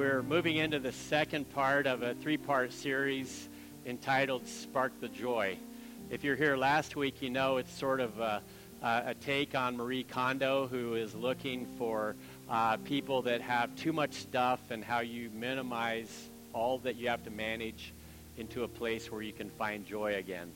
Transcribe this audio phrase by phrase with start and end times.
[0.00, 3.50] we're moving into the second part of a three part series
[3.84, 5.58] entitled Spark the Joy.
[6.08, 8.40] If you're here last week, you know it's sort of a,
[8.80, 12.16] a take on Marie Kondo, who is looking for
[12.48, 17.22] uh, people that have too much stuff and how you minimize all that you have
[17.24, 17.92] to manage
[18.38, 20.50] into a place where you can find joy again.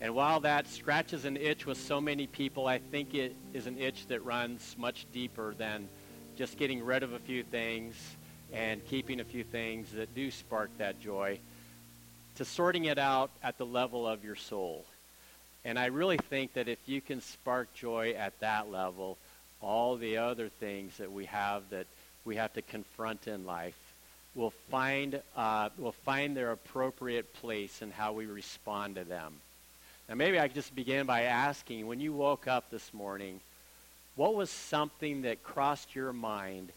[0.00, 3.76] And while that scratches an itch with so many people, I think it is an
[3.76, 5.90] itch that runs much deeper than
[6.36, 8.16] just getting rid of a few things
[8.52, 11.38] and keeping a few things that do spark that joy
[12.36, 14.84] to sorting it out at the level of your soul.
[15.64, 19.18] And I really think that if you can spark joy at that level,
[19.60, 21.86] all the other things that we have that
[22.24, 23.76] we have to confront in life
[24.34, 29.34] will find, uh, will find their appropriate place in how we respond to them.
[30.08, 33.40] Now, maybe I could just begin by asking when you woke up this morning,
[34.14, 36.70] what was something that crossed your mind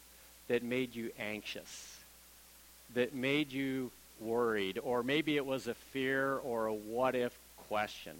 [0.52, 1.96] that made you anxious,
[2.94, 7.34] that made you worried, or maybe it was a fear or a what if
[7.68, 8.12] question?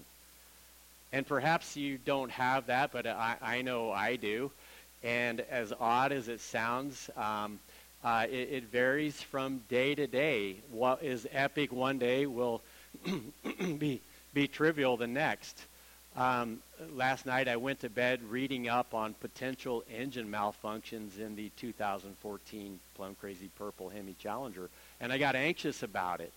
[1.11, 4.49] And perhaps you don't have that, but I, I know I do.
[5.03, 7.59] And as odd as it sounds, um,
[8.03, 10.55] uh, it, it, varies from day to day.
[10.71, 12.61] What is epic one day will
[13.77, 14.01] be,
[14.33, 15.67] be trivial the next.
[16.15, 16.63] Um,
[16.95, 22.79] last night I went to bed reading up on potential engine malfunctions in the 2014
[22.95, 26.33] Plum Crazy Purple Hemi Challenger, and I got anxious about it.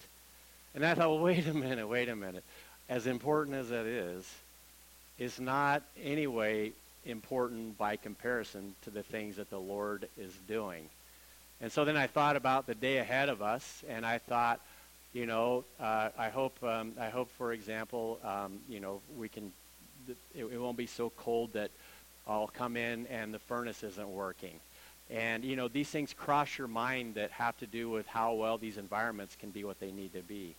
[0.75, 2.45] And I thought, well, wait a minute, wait a minute.
[2.89, 4.29] As important as that is,
[5.19, 6.73] it's not anyway
[7.05, 10.89] important by comparison to the things that the Lord is doing.
[11.61, 14.61] And so then I thought about the day ahead of us, and I thought,
[15.13, 19.53] you know, uh, I hope, um, I hope, for example, um, you know, we can
[20.35, 21.71] it, it won't be so cold that
[22.27, 24.59] I'll come in and the furnace isn't working.
[25.11, 28.59] And, you know, these things cross your mind that have to do with how well
[28.59, 30.55] these environments can be what they need to be.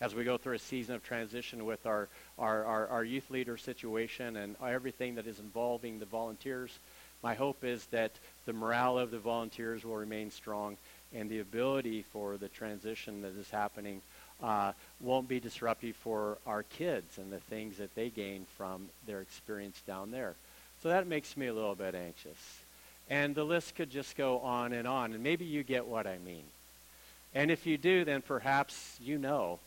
[0.00, 3.58] As we go through a season of transition with our, our, our, our youth leader
[3.58, 6.78] situation and everything that is involving the volunteers,
[7.22, 8.12] my hope is that
[8.46, 10.78] the morale of the volunteers will remain strong
[11.14, 14.00] and the ability for the transition that is happening
[14.42, 19.20] uh, won't be disruptive for our kids and the things that they gain from their
[19.20, 20.34] experience down there.
[20.82, 22.38] So that makes me a little bit anxious.
[23.08, 26.18] And the list could just go on and on, and maybe you get what I
[26.18, 26.44] mean.
[27.34, 29.58] And if you do, then perhaps you know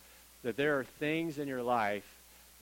[0.44, 2.06] that there are things in your life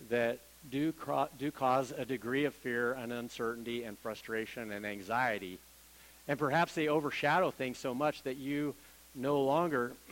[0.09, 0.39] that
[0.69, 5.59] do, cro- do cause a degree of fear and uncertainty and frustration and anxiety.
[6.27, 8.75] And perhaps they overshadow things so much that you
[9.15, 9.93] no longer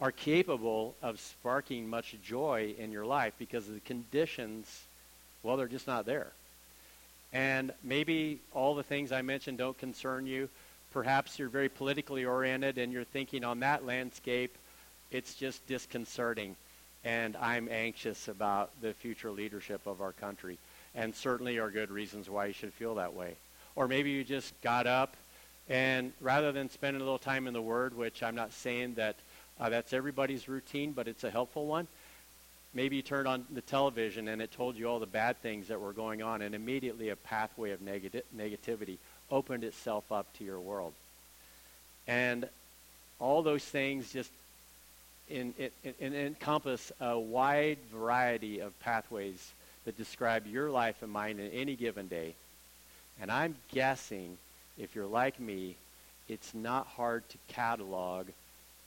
[0.00, 4.82] are capable of sparking much joy in your life because the conditions,
[5.42, 6.28] well, they're just not there.
[7.32, 10.48] And maybe all the things I mentioned don't concern you.
[10.92, 14.56] Perhaps you're very politically oriented and you're thinking on that landscape,
[15.10, 16.54] it's just disconcerting.
[17.04, 20.58] And I'm anxious about the future leadership of our country.
[20.94, 23.34] And certainly are good reasons why you should feel that way.
[23.74, 25.16] Or maybe you just got up
[25.68, 29.16] and rather than spending a little time in the Word, which I'm not saying that
[29.60, 31.86] uh, that's everybody's routine, but it's a helpful one.
[32.74, 35.80] Maybe you turned on the television and it told you all the bad things that
[35.80, 38.98] were going on, and immediately a pathway of negati- negativity
[39.30, 40.92] opened itself up to your world.
[42.06, 42.48] And
[43.20, 44.30] all those things just
[45.30, 49.52] in, in, in encompass a wide variety of pathways
[49.84, 52.34] that describe your life and mine in any given day.
[53.20, 54.36] And I'm guessing,
[54.78, 55.76] if you're like me,
[56.28, 58.26] it's not hard to catalog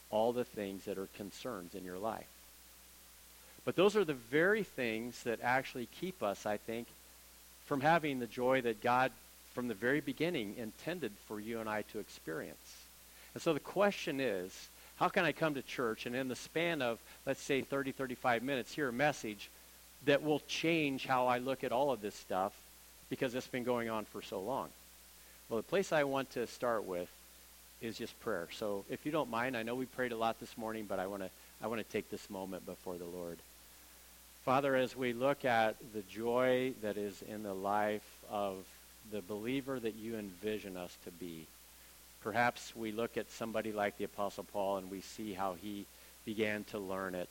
[0.09, 2.28] all the things that are concerns in your life.
[3.66, 6.88] But those are the very things that actually keep us, I think,
[7.66, 9.12] from having the joy that God,
[9.53, 12.85] from the very beginning, intended for you and I to experience.
[13.34, 16.81] And so the question is, how can I come to church and in the span
[16.81, 19.50] of, let's say, 30, 35 minutes, hear a message
[20.06, 22.53] that will change how I look at all of this stuff
[23.09, 24.69] because it's been going on for so long?
[25.50, 27.09] Well, the place I want to start with
[27.81, 28.47] is just prayer.
[28.51, 31.07] So if you don't mind, I know we prayed a lot this morning, but I
[31.07, 31.29] want to
[31.62, 33.38] I want to take this moment before the Lord.
[34.45, 38.56] Father, as we look at the joy that is in the life of
[39.12, 41.45] the believer that you envision us to be,
[42.21, 45.85] perhaps we look at somebody like the Apostle Paul and we see how he
[46.25, 47.30] began to learn it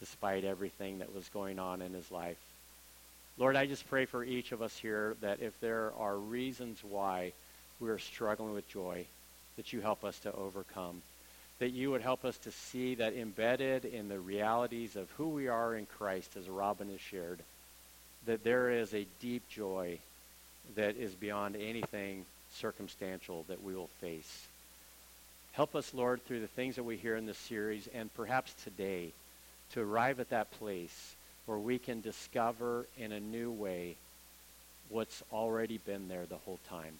[0.00, 2.38] despite everything that was going on in his life.
[3.38, 7.32] Lord, I just pray for each of us here that if there are reasons why
[7.80, 9.04] we are struggling with joy,
[9.56, 11.02] that you help us to overcome.
[11.58, 15.48] That you would help us to see that embedded in the realities of who we
[15.48, 17.40] are in Christ, as Robin has shared,
[18.26, 19.98] that there is a deep joy
[20.74, 24.46] that is beyond anything circumstantial that we will face.
[25.52, 29.12] Help us, Lord, through the things that we hear in this series and perhaps today
[29.72, 31.14] to arrive at that place
[31.46, 33.96] where we can discover in a new way
[34.90, 36.98] what's already been there the whole time.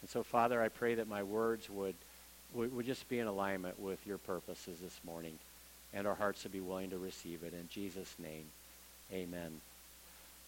[0.00, 1.94] And so, Father, I pray that my words would,
[2.54, 5.38] would, would just be in alignment with your purposes this morning
[5.94, 7.52] and our hearts would be willing to receive it.
[7.52, 8.44] In Jesus' name,
[9.12, 9.60] amen.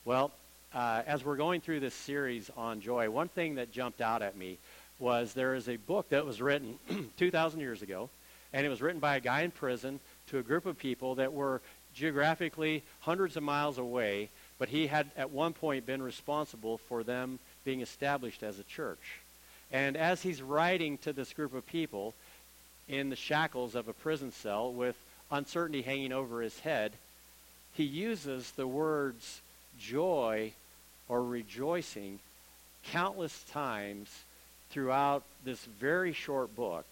[0.04, 0.32] Well,
[0.74, 4.36] uh, as we're going through this series on joy, one thing that jumped out at
[4.36, 4.58] me
[4.98, 6.78] was there is a book that was written
[7.16, 8.10] 2,000 years ago,
[8.52, 9.98] and it was written by a guy in prison
[10.28, 11.60] to a group of people that were
[11.94, 17.38] geographically hundreds of miles away, but he had at one point been responsible for them
[17.64, 19.19] being established as a church.
[19.72, 22.14] And as he's writing to this group of people
[22.88, 24.96] in the shackles of a prison cell with
[25.30, 26.92] uncertainty hanging over his head,
[27.74, 29.40] he uses the words
[29.78, 30.52] joy
[31.08, 32.18] or rejoicing
[32.86, 34.08] countless times
[34.70, 36.86] throughout this very short book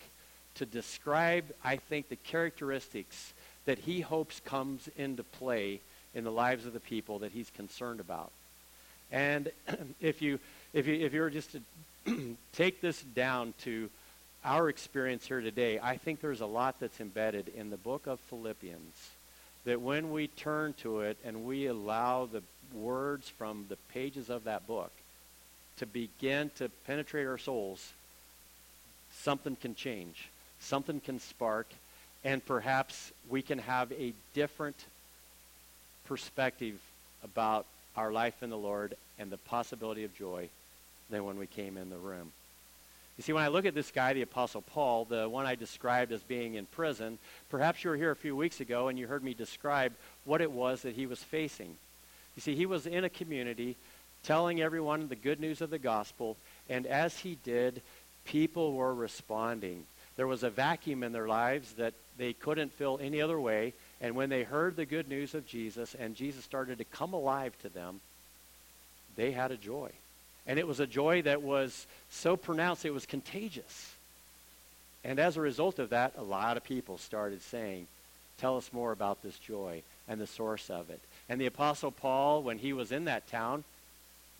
[0.57, 3.33] to describe, I think, the characteristics
[3.65, 5.81] that he hopes comes into play
[6.15, 8.31] in the lives of the people that he's concerned about.
[9.13, 9.51] And
[10.01, 10.39] if you
[10.73, 11.61] if you if you were just to
[12.53, 13.91] take this down to
[14.45, 18.21] our experience here today, I think there's a lot that's embedded in the book of
[18.21, 19.11] Philippians
[19.65, 24.45] that when we turn to it and we allow the words from the pages of
[24.45, 24.93] that book
[25.79, 27.93] to begin to penetrate our souls,
[29.13, 30.29] something can change.
[30.61, 31.69] Something can spark,
[32.25, 34.77] and perhaps we can have a different
[36.07, 36.81] perspective
[37.23, 37.65] about
[37.97, 40.49] our life in the Lord and the possibility of joy
[41.11, 42.33] than when we came in the room.
[43.17, 46.13] You see, when I look at this guy, the Apostle Paul, the one I described
[46.13, 47.19] as being in prison,
[47.51, 49.93] perhaps you were here a few weeks ago and you heard me describe
[50.25, 51.77] what it was that he was facing.
[52.37, 53.75] You see, he was in a community
[54.23, 56.37] telling everyone the good news of the gospel,
[56.69, 57.83] and as he did,
[58.25, 59.85] people were responding.
[60.17, 64.15] There was a vacuum in their lives that they couldn't fill any other way, and
[64.15, 67.69] when they heard the good news of Jesus and Jesus started to come alive to
[67.69, 68.01] them,
[69.17, 69.91] they had a joy.
[70.49, 73.95] And it was a joy that was so pronounced it was contagious.
[75.05, 77.87] And as a result of that, a lot of people started saying,
[78.39, 81.01] Tell us more about this joy and the source of it.
[81.29, 83.65] And the Apostle Paul, when he was in that town,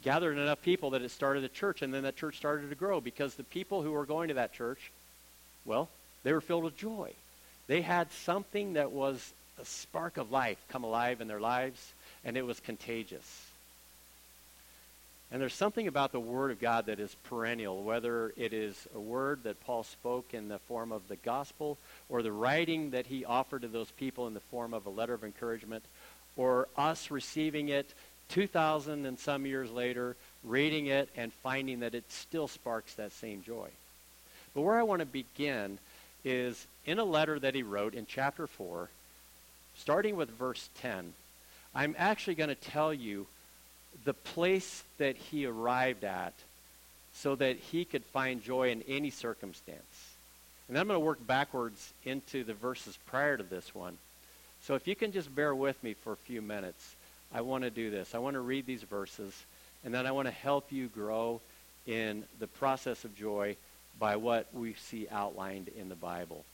[0.03, 3.01] gathered enough people that it started a church, and then that church started to grow
[3.01, 4.93] because the people who were going to that church,
[5.65, 5.89] well,
[6.23, 7.13] they were filled with joy.
[7.67, 11.93] They had something that was a spark of life come alive in their lives,
[12.25, 13.48] and it was contagious.
[15.31, 19.01] And there's something about the Word of God that is perennial, whether it is a
[19.01, 21.77] word that Paul spoke in the form of the gospel,
[22.09, 25.13] or the writing that he offered to those people in the form of a letter
[25.13, 25.85] of encouragement,
[26.37, 27.93] or us receiving it
[28.31, 33.43] 2,000 and some years later, reading it and finding that it still sparks that same
[33.43, 33.69] joy.
[34.55, 35.79] But where I want to begin
[36.25, 38.89] is in a letter that he wrote in chapter 4,
[39.77, 41.13] starting with verse 10.
[41.75, 43.27] I'm actually going to tell you
[44.09, 46.33] the place that he arrived at
[47.13, 50.15] so that he could find joy in any circumstance.
[50.67, 53.99] And then I'm going to work backwards into the verses prior to this one.
[54.63, 56.97] So if you can just bear with me for a few minutes,
[57.35, 58.15] I want to do this.
[58.15, 59.35] I want to read these verses,
[59.85, 61.43] and then I want to help you grow
[61.87, 63.57] in the process of joy
[63.99, 66.47] by what we see outlined in the Bible.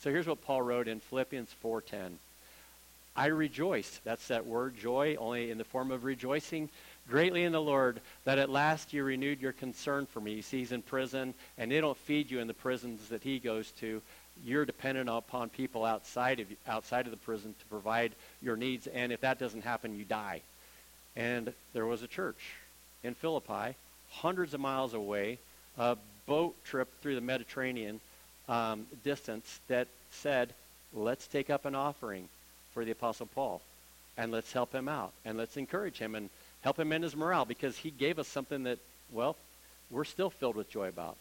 [0.00, 2.18] So here's what Paul wrote in Philippians 4:10.
[3.14, 4.04] I rejoiced.
[4.04, 6.70] That's that word joy, only in the form of rejoicing
[7.08, 10.34] greatly in the Lord that at last you renewed your concern for me.
[10.34, 13.38] You see, he's in prison, and they don't feed you in the prisons that he
[13.38, 14.02] goes to.
[14.44, 19.12] You're dependent upon people outside of, outside of the prison to provide your needs, and
[19.12, 20.42] if that doesn't happen, you die.
[21.16, 22.54] And there was a church
[23.02, 23.74] in Philippi,
[24.10, 25.38] hundreds of miles away,
[25.76, 25.96] a
[26.26, 28.00] boat trip through the Mediterranean
[28.48, 30.50] um, distance that said,
[30.94, 32.28] let's take up an offering
[32.72, 33.60] for the Apostle Paul.
[34.16, 35.12] And let's help him out.
[35.24, 36.28] And let's encourage him and
[36.62, 38.78] help him in his morale because he gave us something that,
[39.10, 39.36] well,
[39.90, 41.16] we're still filled with joy about.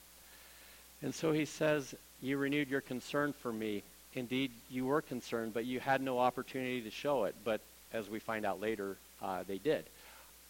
[1.01, 3.83] And so he says, You renewed your concern for me.
[4.13, 7.35] Indeed, you were concerned, but you had no opportunity to show it.
[7.43, 7.61] But
[7.93, 9.85] as we find out later, uh, they did.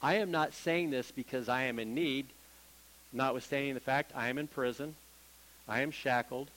[0.02, 2.28] I am not saying this because I am in need,
[3.12, 4.96] notwithstanding the fact I am in prison,
[5.68, 6.50] I am shackled,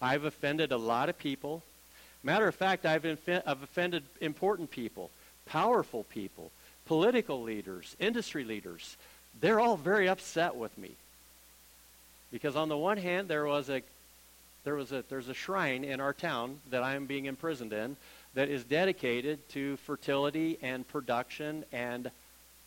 [0.00, 1.62] I've offended a lot of people.
[2.24, 5.10] Matter of fact, I've, inf- I've offended important people,
[5.46, 6.50] powerful people,
[6.86, 8.96] political leaders, industry leaders.
[9.40, 10.90] They're all very upset with me.
[12.30, 13.82] Because on the one hand, there was a
[14.64, 17.96] there was a there's a shrine in our town that I am being imprisoned in
[18.34, 22.10] that is dedicated to fertility and production and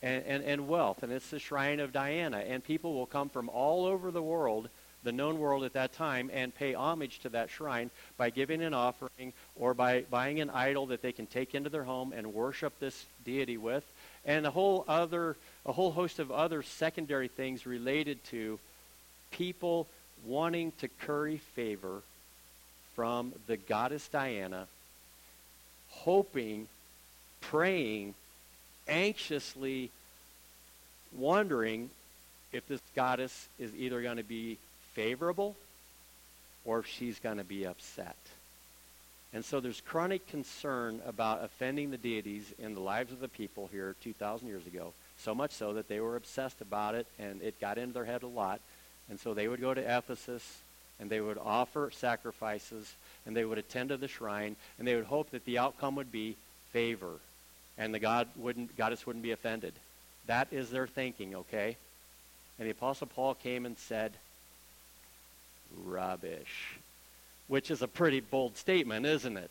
[0.02, 1.02] and, and, and wealth.
[1.02, 2.38] And it's the shrine of Diana.
[2.38, 4.68] And people will come from all over the world
[5.06, 8.74] the known world at that time and pay homage to that shrine by giving an
[8.74, 12.72] offering or by buying an idol that they can take into their home and worship
[12.80, 13.84] this deity with,
[14.26, 18.58] and a whole other a whole host of other secondary things related to
[19.30, 19.86] people
[20.24, 22.02] wanting to curry favor
[22.94, 24.66] from the goddess Diana,
[25.90, 26.68] hoping,
[27.40, 28.14] praying,
[28.88, 29.90] anxiously
[31.16, 31.90] wondering
[32.52, 34.56] if this goddess is either going to be
[34.94, 35.56] favorable
[36.64, 38.16] or if she's going to be upset.
[39.32, 43.68] And so there's chronic concern about offending the deities in the lives of the people
[43.70, 47.60] here 2,000 years ago, so much so that they were obsessed about it and it
[47.60, 48.60] got into their head a lot.
[49.10, 50.58] And so they would go to Ephesus
[50.98, 52.94] and they would offer sacrifices
[53.26, 56.10] and they would attend to the shrine and they would hope that the outcome would
[56.10, 56.36] be
[56.72, 57.20] favor
[57.78, 59.74] and the god wouldn't goddess wouldn't be offended.
[60.26, 61.76] That is their thinking, okay?
[62.58, 64.12] And the Apostle Paul came and said,
[65.84, 66.78] rubbish.
[67.48, 69.50] Which is a pretty bold statement, isn't it?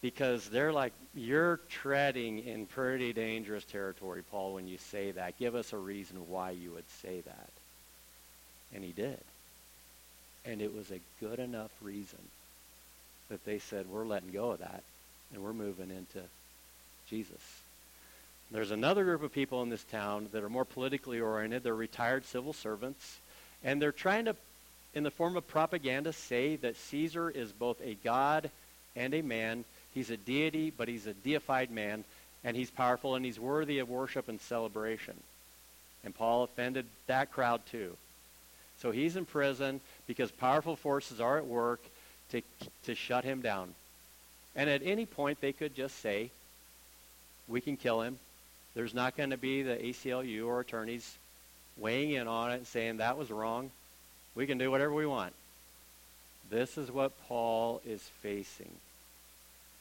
[0.00, 5.38] Because they're like, you're treading in pretty dangerous territory, Paul, when you say that.
[5.38, 7.50] Give us a reason why you would say that.
[8.74, 9.20] And he did.
[10.44, 12.18] And it was a good enough reason
[13.28, 14.82] that they said, we're letting go of that
[15.32, 16.26] and we're moving into
[17.08, 17.40] Jesus.
[18.50, 21.62] There's another group of people in this town that are more politically oriented.
[21.62, 23.18] They're retired civil servants.
[23.64, 24.36] And they're trying to,
[24.94, 28.50] in the form of propaganda, say that Caesar is both a god
[28.94, 29.64] and a man.
[29.94, 32.04] He's a deity, but he's a deified man.
[32.44, 35.14] And he's powerful and he's worthy of worship and celebration.
[36.04, 37.96] And Paul offended that crowd too.
[38.78, 41.80] So he's in prison because powerful forces are at work
[42.30, 42.42] to,
[42.84, 43.74] to shut him down.
[44.56, 46.30] And at any point, they could just say,
[47.48, 48.18] we can kill him.
[48.74, 51.16] There's not going to be the ACLU or attorneys
[51.76, 53.70] weighing in on it and saying that was wrong.
[54.34, 55.34] We can do whatever we want.
[56.50, 58.70] This is what Paul is facing.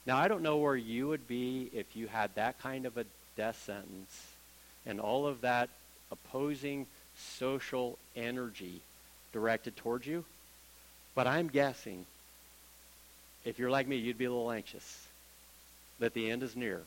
[0.05, 3.05] Now, I don't know where you would be if you had that kind of a
[3.36, 4.27] death sentence
[4.86, 5.70] and all of that
[6.12, 8.81] opposing social energy
[9.31, 10.25] directed towards you.
[11.13, 12.05] But I'm guessing
[13.46, 15.08] if you're like me, you'd be a little anxious
[16.00, 16.81] that the end is near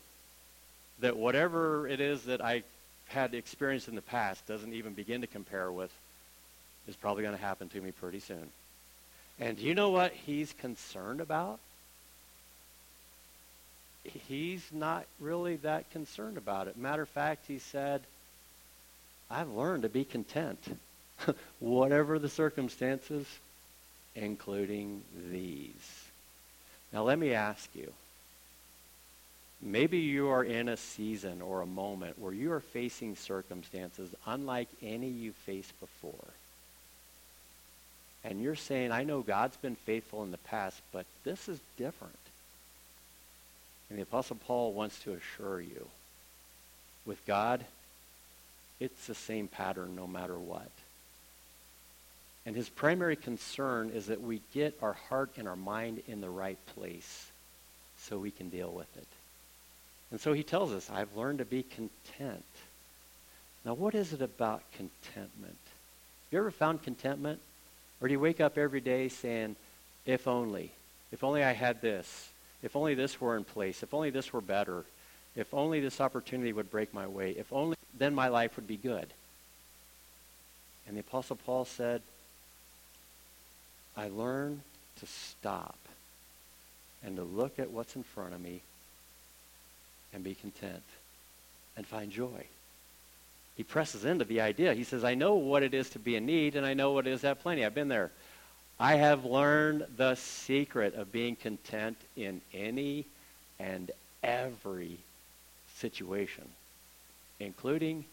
[1.01, 2.63] that whatever it is that I
[3.09, 5.93] had experienced in the past doesn't even begin to compare with
[6.89, 8.49] is probably going to happen to me pretty soon.
[9.41, 11.59] And you know what he's concerned about?
[14.05, 16.77] He's not really that concerned about it.
[16.77, 18.03] Matter of fact, he said,
[19.31, 20.63] I've learned to be content,
[21.59, 23.27] whatever the circumstances,
[24.15, 26.05] including these.
[26.93, 27.93] Now, let me ask you
[29.67, 34.69] Maybe you are in a season or a moment where you are facing circumstances unlike
[34.83, 36.29] any you've faced before.
[38.25, 42.15] And you're saying, I know God's been faithful in the past, but this is different.
[43.91, 45.89] And the Apostle Paul wants to assure you,
[47.05, 47.65] with God,
[48.81, 50.71] it's the same pattern no matter what.
[52.47, 56.31] And his primary concern is that we get our heart and our mind in the
[56.31, 57.31] right place
[57.99, 59.07] so we can deal with it.
[60.11, 62.45] And so he tells us, I've learned to be content.
[63.65, 65.57] Now, what is it about contentment?
[66.31, 67.41] You ever found contentment?
[68.05, 69.57] Or do you wake up every day saying,
[70.05, 70.73] if only,
[71.11, 72.29] if only I had this,
[72.63, 74.85] if only this were in place, if only this were better,
[75.35, 78.77] if only this opportunity would break my way, if only then my life would be
[78.77, 79.07] good.
[80.87, 82.03] And the Apostle Paul said,
[83.97, 84.61] I learn
[85.01, 85.79] to stop
[87.03, 88.61] and to look at what's in front of me
[90.13, 90.83] and be content
[91.75, 92.49] and find joy.
[93.57, 94.75] He presses into the idea.
[94.75, 97.07] He says, I know what it is to be in need, and I know what
[97.07, 97.65] it is to have plenty.
[97.65, 98.11] I've been there.
[98.79, 103.07] I have learned the secret of being content in any
[103.61, 103.93] and
[104.23, 104.99] every
[105.77, 106.45] situation,
[107.39, 108.05] including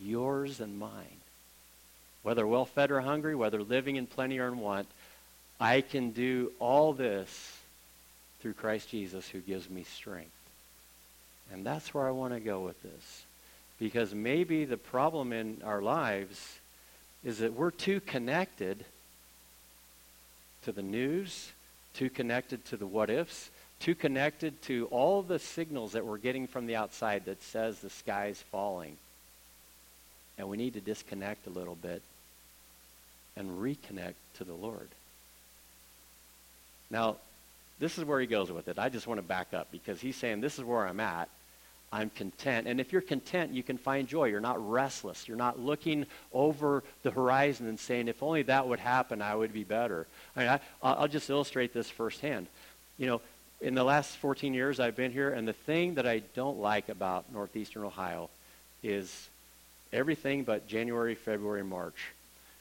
[0.00, 1.20] yours and mine.
[2.24, 4.88] Whether well fed or hungry, whether living in plenty or in want,
[5.60, 7.58] I can do all this
[8.40, 10.30] through Christ Jesus who gives me strength.
[11.52, 13.21] And that's where I want to go with this.
[13.82, 16.60] Because maybe the problem in our lives
[17.24, 18.84] is that we're too connected
[20.62, 21.50] to the news,
[21.92, 26.46] too connected to the what ifs, too connected to all the signals that we're getting
[26.46, 28.96] from the outside that says the sky's falling.
[30.38, 32.02] And we need to disconnect a little bit
[33.36, 34.90] and reconnect to the Lord.
[36.88, 37.16] Now,
[37.80, 38.78] this is where he goes with it.
[38.78, 41.28] I just want to back up because he's saying, This is where I'm at.
[41.92, 42.66] I'm content.
[42.66, 44.24] And if you're content, you can find joy.
[44.24, 45.28] You're not restless.
[45.28, 49.52] You're not looking over the horizon and saying, if only that would happen, I would
[49.52, 50.06] be better.
[50.34, 52.46] I mean, I, I'll just illustrate this firsthand.
[52.96, 53.20] You know,
[53.60, 56.88] in the last 14 years I've been here, and the thing that I don't like
[56.88, 58.30] about northeastern Ohio
[58.82, 59.28] is
[59.92, 62.08] everything but January, February, March.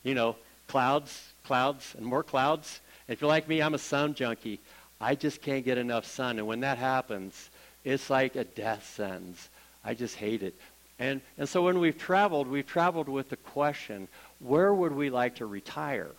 [0.04, 0.36] You know,
[0.68, 2.82] clouds, clouds, and more clouds.
[3.08, 4.60] If you're like me, I'm a sun junkie.
[5.00, 6.38] I just can't get enough sun.
[6.38, 7.50] And when that happens,
[7.84, 9.50] it's like a death sentence.
[9.84, 10.56] I just hate it.
[11.00, 14.08] And, and so when we've traveled, we've traveled with the question,
[14.40, 16.12] where would we like to retire?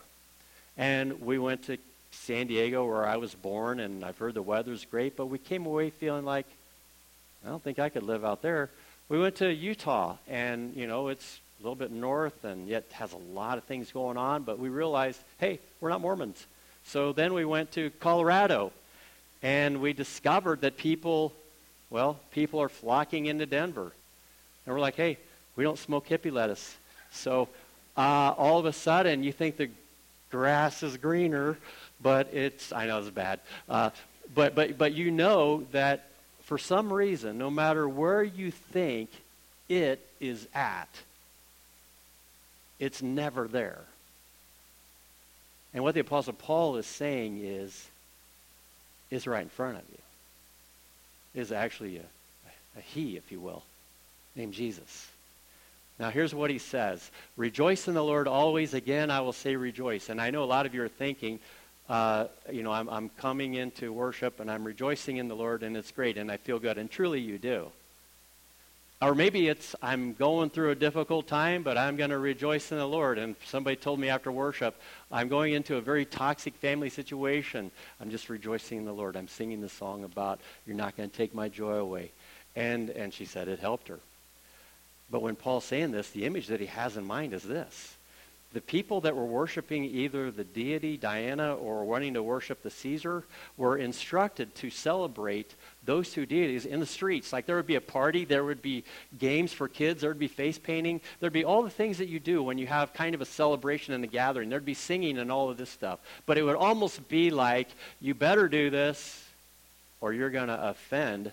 [0.77, 1.77] And we went to
[2.11, 5.65] San Diego, where I was born, and I've heard the weather's great, but we came
[5.65, 6.45] away feeling like,
[7.45, 8.69] I don't think I could live out there.
[9.09, 13.13] We went to Utah, and, you know, it's a little bit north and yet has
[13.13, 16.45] a lot of things going on, but we realized, hey, we're not Mormons.
[16.85, 18.73] So then we went to Colorado,
[19.41, 21.33] and we discovered that people
[21.93, 23.91] well, people are flocking into Denver.
[24.65, 25.19] And we're like, hey,
[25.55, 26.75] we don't smoke hippie lettuce.
[27.11, 27.47] So
[27.95, 29.69] uh, all of a sudden, you think the
[30.31, 31.55] grass is greener,
[32.01, 33.41] but it's, I know it's bad.
[33.69, 33.91] Uh,
[34.33, 36.07] but, but, but you know that
[36.41, 39.11] for some reason, no matter where you think
[39.69, 40.89] it is at,
[42.79, 43.81] it's never there.
[45.75, 47.87] And what the Apostle Paul is saying is,
[49.11, 50.02] it's right in front of you
[51.33, 52.05] is actually a,
[52.77, 53.63] a he, if you will,
[54.35, 55.07] named Jesus.
[55.99, 58.73] Now, here's what he says Rejoice in the Lord always.
[58.73, 60.09] Again, I will say rejoice.
[60.09, 61.39] And I know a lot of you are thinking,
[61.89, 65.75] uh, you know, I'm, I'm coming into worship and I'm rejoicing in the Lord and
[65.77, 66.77] it's great and I feel good.
[66.77, 67.71] And truly you do.
[69.03, 72.77] Or maybe it's, I'm going through a difficult time, but I'm going to rejoice in
[72.77, 73.17] the Lord.
[73.17, 74.79] And somebody told me after worship,
[75.11, 77.69] I'm going into a very toxic family situation.
[77.99, 79.17] I'm just rejoicing in the Lord.
[79.17, 82.11] I'm singing the song about, You're not going to take my joy away.
[82.55, 83.99] And, and she said it helped her.
[85.11, 87.97] But when Paul's saying this, the image that he has in mind is this
[88.53, 93.23] the people that were worshiping either the deity Diana or wanting to worship the Caesar
[93.57, 95.55] were instructed to celebrate
[95.85, 97.33] those two deities in the streets.
[97.33, 98.83] Like there would be a party, there would be
[99.19, 102.19] games for kids, there would be face painting, there'd be all the things that you
[102.19, 104.49] do when you have kind of a celebration and a gathering.
[104.49, 105.99] There'd be singing and all of this stuff.
[106.25, 107.67] But it would almost be like,
[107.99, 109.23] you better do this
[110.01, 111.31] or you're going to offend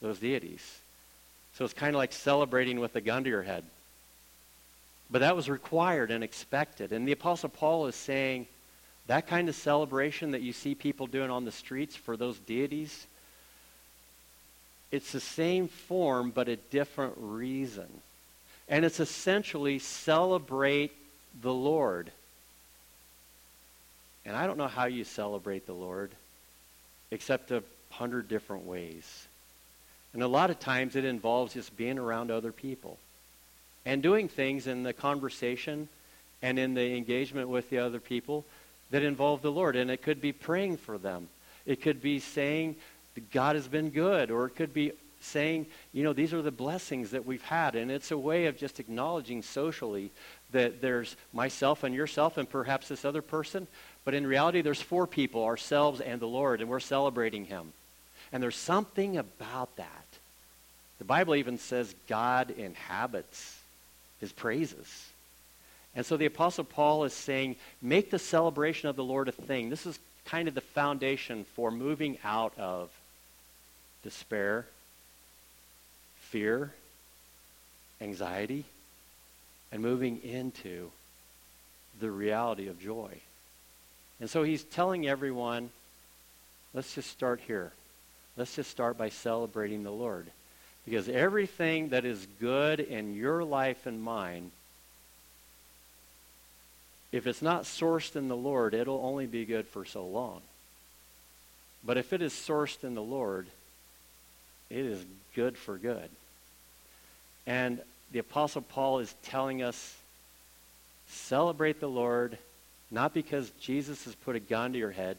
[0.00, 0.78] those deities.
[1.54, 3.64] So it's kind of like celebrating with a gun to your head.
[5.10, 6.92] But that was required and expected.
[6.92, 8.46] And the Apostle Paul is saying
[9.06, 13.06] that kind of celebration that you see people doing on the streets for those deities,
[14.94, 17.88] it's the same form but a different reason.
[18.68, 20.92] And it's essentially celebrate
[21.42, 22.12] the Lord.
[24.24, 26.12] And I don't know how you celebrate the Lord,
[27.10, 29.26] except a hundred different ways.
[30.12, 32.96] And a lot of times it involves just being around other people
[33.84, 35.88] and doing things in the conversation
[36.40, 38.44] and in the engagement with the other people
[38.92, 39.74] that involve the Lord.
[39.74, 41.28] And it could be praying for them.
[41.66, 42.76] It could be saying,
[43.32, 44.30] God has been good.
[44.30, 47.74] Or it could be saying, you know, these are the blessings that we've had.
[47.74, 50.10] And it's a way of just acknowledging socially
[50.52, 53.66] that there's myself and yourself and perhaps this other person.
[54.04, 57.72] But in reality, there's four people, ourselves and the Lord, and we're celebrating him.
[58.32, 60.04] And there's something about that.
[60.98, 63.58] The Bible even says God inhabits
[64.20, 65.08] his praises.
[65.96, 69.70] And so the Apostle Paul is saying, make the celebration of the Lord a thing.
[69.70, 72.90] This is kind of the foundation for moving out of
[74.04, 74.66] despair,
[76.16, 76.72] fear,
[78.00, 78.64] anxiety,
[79.72, 80.90] and moving into
[81.98, 83.10] the reality of joy.
[84.20, 85.70] And so he's telling everyone,
[86.72, 87.72] let's just start here.
[88.36, 90.26] Let's just start by celebrating the Lord.
[90.84, 94.50] Because everything that is good in your life and mine,
[97.10, 100.42] if it's not sourced in the Lord, it'll only be good for so long.
[101.84, 103.46] But if it is sourced in the Lord,
[104.74, 106.08] it is good for good.
[107.46, 107.80] And
[108.12, 109.96] the Apostle Paul is telling us
[111.08, 112.38] celebrate the Lord,
[112.90, 115.16] not because Jesus has put a gun to your head,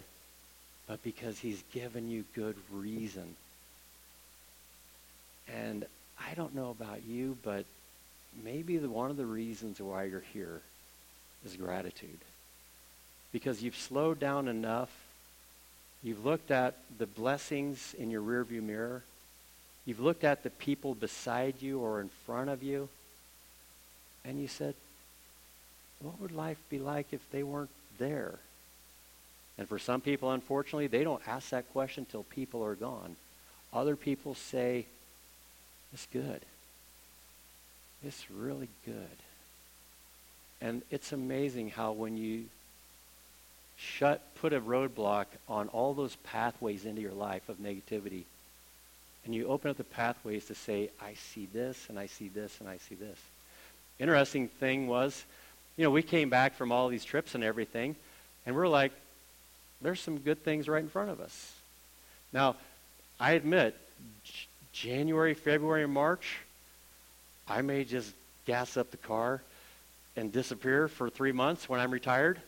[0.87, 3.35] but because he's given you good reason
[5.53, 5.85] and
[6.19, 7.65] I don't know about you, but
[8.43, 10.61] maybe the, one of the reasons why you're here
[11.45, 12.19] is gratitude.
[13.31, 14.89] Because you've slowed down enough.
[16.03, 19.03] You've looked at the blessings in your rearview mirror.
[19.85, 22.89] You've looked at the people beside you or in front of you.
[24.23, 24.73] And you said,
[25.99, 28.35] what would life be like if they weren't there?
[29.57, 33.15] And for some people, unfortunately, they don't ask that question till people are gone.
[33.73, 34.85] Other people say,
[35.93, 36.41] It's good.
[38.03, 39.17] It's really good.
[40.61, 42.45] And it's amazing how when you
[43.77, 48.23] shut, put a roadblock on all those pathways into your life of negativity,
[49.25, 52.59] and you open up the pathways to say, I see this, and I see this,
[52.59, 53.17] and I see this.
[53.99, 55.25] Interesting thing was,
[55.77, 57.95] you know, we came back from all these trips and everything,
[58.45, 58.91] and we're like,
[59.81, 61.53] there's some good things right in front of us.
[62.31, 62.55] Now,
[63.19, 63.75] I admit,
[64.23, 64.31] J-
[64.73, 66.37] January, February, and March,
[67.47, 68.13] I may just
[68.45, 69.41] gas up the car
[70.15, 72.39] and disappear for three months when I'm retired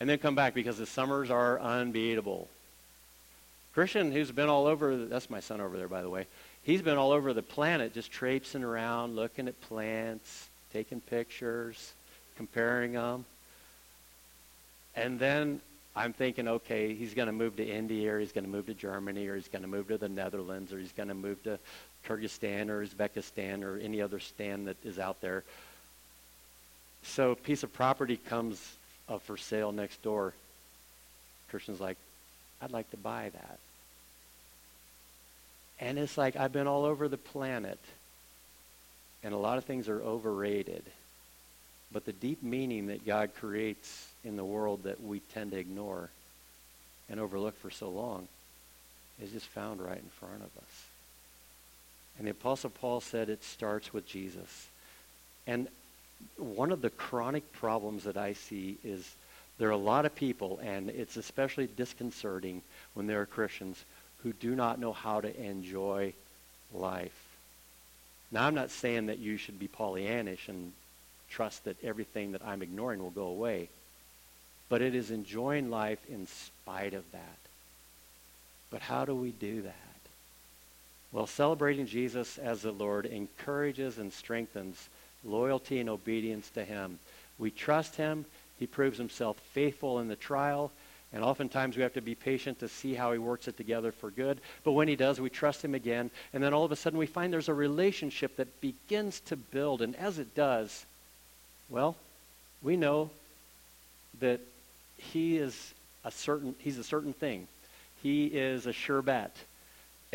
[0.00, 2.48] and then come back because the summers are unbeatable.
[3.74, 6.26] Christian, who's been all over, that's my son over there, by the way.
[6.62, 11.92] He's been all over the planet just traipsing around, looking at plants, taking pictures,
[12.36, 13.24] comparing them.
[14.94, 15.60] And then
[15.96, 18.74] I'm thinking, okay, he's going to move to India, or he's going to move to
[18.74, 21.58] Germany, or he's going to move to the Netherlands, or he's going to move to
[22.06, 25.42] Kyrgyzstan, or Uzbekistan, or any other stand that is out there.
[27.02, 28.76] So a piece of property comes
[29.08, 30.32] up for sale next door.
[31.50, 31.96] Christian's like,
[32.64, 33.58] I'd like to buy that.
[35.78, 37.78] And it's like I've been all over the planet,
[39.22, 40.82] and a lot of things are overrated.
[41.92, 46.08] But the deep meaning that God creates in the world that we tend to ignore
[47.10, 48.28] and overlook for so long
[49.22, 50.84] is just found right in front of us.
[52.16, 54.68] And the Apostle Paul said it starts with Jesus.
[55.46, 55.68] And
[56.38, 59.14] one of the chronic problems that I see is
[59.58, 62.62] there are a lot of people, and it's especially disconcerting
[62.94, 63.84] when there are Christians
[64.22, 66.12] who do not know how to enjoy
[66.72, 67.18] life.
[68.32, 70.72] Now, I'm not saying that you should be Pollyannish and
[71.30, 73.68] trust that everything that I'm ignoring will go away,
[74.68, 77.38] but it is enjoying life in spite of that.
[78.70, 79.74] But how do we do that?
[81.12, 84.88] Well, celebrating Jesus as the Lord encourages and strengthens
[85.24, 86.98] loyalty and obedience to him.
[87.38, 88.24] We trust him.
[88.58, 90.72] He proves himself faithful in the trial.
[91.12, 94.10] And oftentimes we have to be patient to see how he works it together for
[94.10, 94.40] good.
[94.64, 96.10] But when he does, we trust him again.
[96.32, 99.80] And then all of a sudden we find there's a relationship that begins to build.
[99.80, 100.84] And as it does,
[101.68, 101.96] well,
[102.62, 103.10] we know
[104.20, 104.40] that
[104.96, 107.46] he is a certain, he's a certain thing.
[108.02, 109.36] He is a sure bet.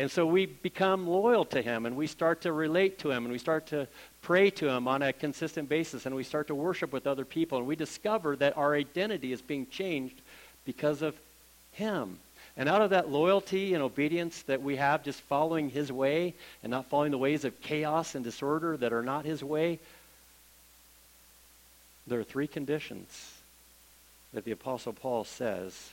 [0.00, 3.30] And so we become loyal to him and we start to relate to him and
[3.30, 3.86] we start to
[4.22, 7.58] pray to him on a consistent basis and we start to worship with other people
[7.58, 10.22] and we discover that our identity is being changed
[10.64, 11.14] because of
[11.72, 12.18] him.
[12.56, 16.32] And out of that loyalty and obedience that we have, just following his way
[16.62, 19.78] and not following the ways of chaos and disorder that are not his way,
[22.06, 23.34] there are three conditions
[24.32, 25.90] that the Apostle Paul says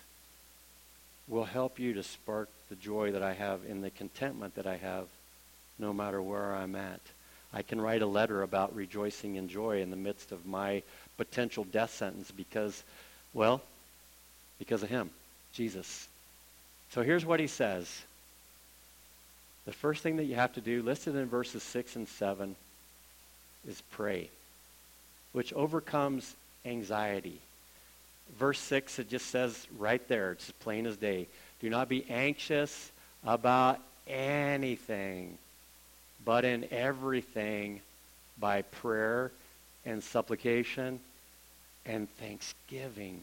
[1.27, 4.77] will help you to spark the joy that I have in the contentment that I
[4.77, 5.07] have
[5.79, 7.01] no matter where I'm at.
[7.53, 10.83] I can write a letter about rejoicing in joy in the midst of my
[11.17, 12.83] potential death sentence because,
[13.33, 13.61] well,
[14.59, 15.09] because of him,
[15.53, 16.07] Jesus.
[16.91, 18.03] So here's what he says.
[19.65, 22.55] The first thing that you have to do, listed in verses 6 and 7,
[23.67, 24.29] is pray,
[25.33, 26.35] which overcomes
[26.65, 27.39] anxiety.
[28.37, 31.27] Verse 6, it just says right there, it's plain as day.
[31.59, 32.91] Do not be anxious
[33.25, 35.37] about anything,
[36.23, 37.81] but in everything
[38.39, 39.31] by prayer
[39.85, 40.99] and supplication
[41.85, 43.21] and thanksgiving.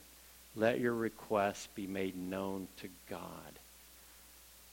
[0.56, 3.20] Let your requests be made known to God.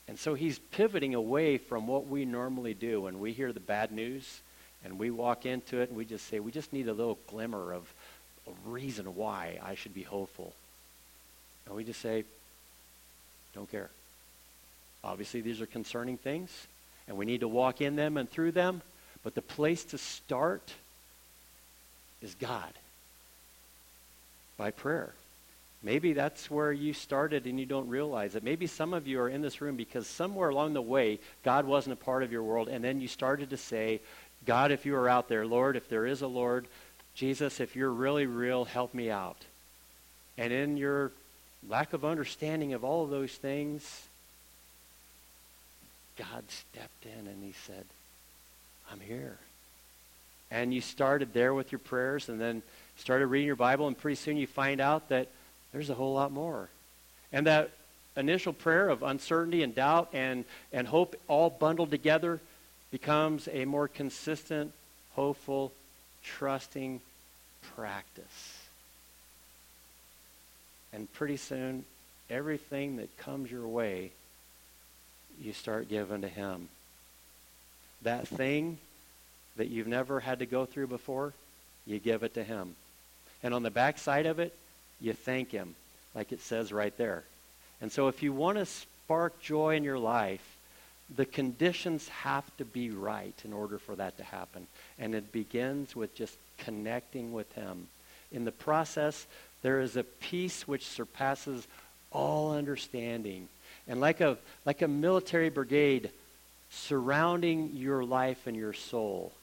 [0.08, 3.92] And so he's pivoting away from what we normally do when we hear the bad
[3.92, 4.42] news
[4.84, 7.74] and we walk into it and we just say, we just need a little glimmer
[7.74, 7.94] of
[8.48, 10.54] a reason why I should be hopeful.
[11.66, 12.24] And we just say,
[13.54, 13.90] don't care.
[15.04, 16.68] Obviously, these are concerning things,
[17.08, 18.82] and we need to walk in them and through them.
[19.24, 20.74] But the place to start
[22.22, 22.74] is God
[24.58, 25.14] by prayer.
[25.84, 28.44] Maybe that's where you started and you don't realize it.
[28.44, 31.94] Maybe some of you are in this room because somewhere along the way, God wasn't
[31.94, 34.00] a part of your world, and then you started to say,
[34.46, 36.68] God, if you are out there, Lord, if there is a Lord,
[37.16, 39.38] Jesus, if you're really real, help me out.
[40.38, 41.12] And in your
[41.68, 44.08] lack of understanding of all of those things,
[46.18, 47.86] God stepped in and he said,
[48.92, 49.38] I'm here.
[50.50, 52.62] And you started there with your prayers and then
[52.98, 55.30] started reading your Bible, and pretty soon you find out that
[55.72, 56.70] there's a whole lot more.
[57.32, 57.72] And that
[58.18, 60.44] initial prayer of uncertainty and doubt and,
[60.74, 62.40] and hope all bundled together
[62.92, 64.74] becomes a more consistent,
[65.14, 65.72] hopeful,
[66.24, 67.02] trusting
[67.76, 68.58] practice.
[70.94, 71.86] And pretty soon,
[72.30, 74.12] everything that comes your way,
[75.42, 76.68] you start giving to Him.
[78.04, 78.78] that thing
[79.58, 81.34] that you've never had to go through before,
[81.86, 82.76] you give it to Him.
[83.44, 84.56] And on the back side of it,
[85.00, 85.76] you thank Him,
[86.16, 87.24] like it says right there.
[87.82, 90.51] And so if you want to spark joy in your life,
[91.16, 94.68] the conditions have to be right in order for that to happen.
[94.98, 97.88] And it begins with just connecting with Him.
[98.32, 99.26] In the process,
[99.62, 101.68] there is a peace which surpasses
[102.12, 103.48] all understanding.
[103.88, 106.12] And like a, like a military brigade
[106.70, 109.34] surrounding your life and your soul,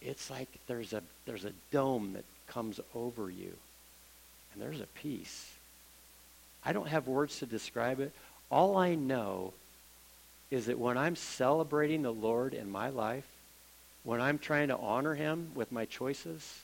[0.00, 3.52] it's like there's a, there's a dome that comes over you.
[4.52, 5.50] And there's a peace.
[6.64, 8.12] I don't have words to describe it.
[8.50, 9.52] All I know
[10.50, 13.26] is that when I'm celebrating the Lord in my life,
[14.04, 16.62] when I'm trying to honor him with my choices,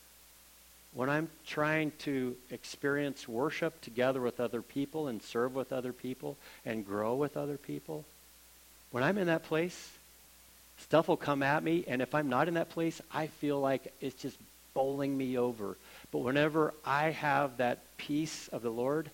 [0.93, 6.37] when I'm trying to experience worship together with other people and serve with other people
[6.65, 8.05] and grow with other people,
[8.91, 9.91] when I'm in that place,
[10.77, 13.91] stuff will come at me, and if I'm not in that place, I feel like
[13.99, 14.37] it's just
[14.73, 15.75] bowling me over.
[16.11, 19.09] But whenever I have that peace of the Lord,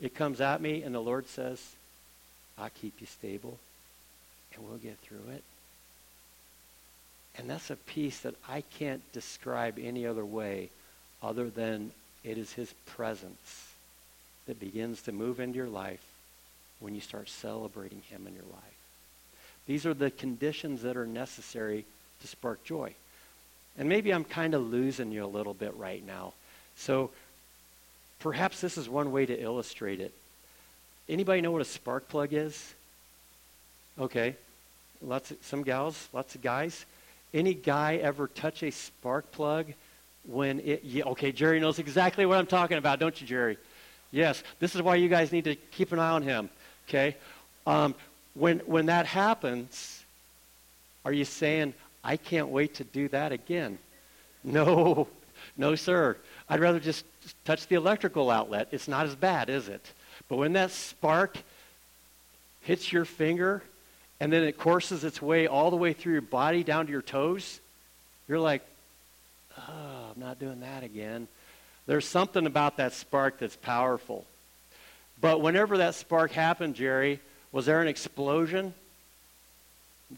[0.00, 1.60] it comes at me, and the Lord says,
[2.56, 3.58] I'll keep you stable,
[4.54, 5.42] and we'll get through it.
[7.36, 10.70] And that's a peace that I can't describe any other way
[11.22, 11.92] other than
[12.24, 13.72] it is his presence
[14.46, 16.04] that begins to move into your life
[16.80, 18.62] when you start celebrating him in your life.
[19.66, 21.84] These are the conditions that are necessary
[22.20, 22.94] to spark joy.
[23.76, 26.32] And maybe I'm kind of losing you a little bit right now.
[26.76, 27.10] So
[28.18, 30.12] perhaps this is one way to illustrate it.
[31.08, 32.74] Anybody know what a spark plug is?
[33.98, 34.36] Okay.
[35.02, 36.84] Lots of, some gals, lots of guys.
[37.34, 39.72] Any guy ever touch a spark plug
[40.26, 43.58] when it, yeah, okay, Jerry knows exactly what I'm talking about, don't you, Jerry?
[44.10, 46.48] Yes, this is why you guys need to keep an eye on him,
[46.88, 47.16] okay?
[47.66, 47.94] Um,
[48.34, 50.02] when, when that happens,
[51.04, 53.78] are you saying, I can't wait to do that again?
[54.42, 55.08] No,
[55.56, 56.16] no, sir.
[56.48, 57.04] I'd rather just
[57.44, 58.68] touch the electrical outlet.
[58.70, 59.92] It's not as bad, is it?
[60.28, 61.36] But when that spark
[62.62, 63.62] hits your finger
[64.20, 67.02] and then it courses its way all the way through your body down to your
[67.02, 67.60] toes,
[68.28, 68.62] you're like,
[69.58, 71.28] oh, I'm not doing that again.
[71.86, 74.26] There's something about that spark that's powerful.
[75.20, 77.20] But whenever that spark happened, Jerry,
[77.52, 78.74] was there an explosion?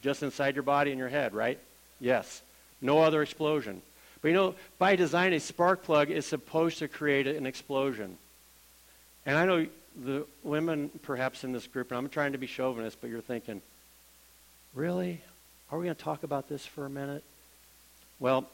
[0.03, 1.59] Just inside your body and your head, right?
[2.01, 2.43] Yes.
[2.81, 3.83] No other explosion.
[4.23, 8.17] But you know, by design, a spark plug is supposed to create an explosion.
[9.25, 9.67] And I know
[10.05, 13.63] the women perhaps in this group, and I'm trying to be chauvinist, but you're thinking,
[14.75, 15.21] really?
[15.71, 17.23] Are we going to talk about this for a minute?
[18.19, 18.47] Well,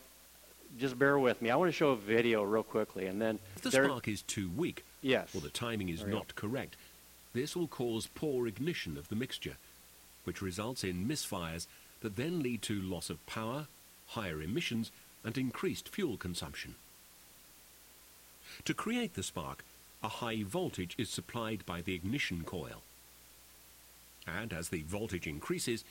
[0.78, 1.50] just bear with me.
[1.50, 4.22] I want to show a video real quickly, and then if the there, spark is
[4.22, 6.76] too weak, yes, or the timing is not correct,
[7.32, 9.56] this will cause poor ignition of the mixture,
[10.24, 11.66] which results in misfires
[12.00, 13.66] that then lead to loss of power,
[14.08, 14.90] higher emissions,
[15.24, 16.74] and increased fuel consumption.
[18.64, 19.64] To create the spark,
[20.02, 22.82] a high voltage is supplied by the ignition coil.
[24.26, 25.84] And as the voltage increases,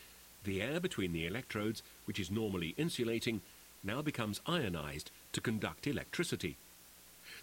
[0.46, 3.42] the air between the electrodes, which is normally insulating,
[3.84, 6.58] now becomes ionized to conduct electricity.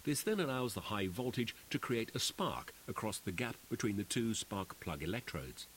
[0.03, 4.03] This then allows the high voltage to create a spark across the gap between the
[4.03, 5.67] two spark plug electrodes.